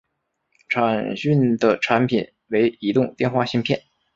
[0.67, 3.83] 展讯的产品为移动电话芯片。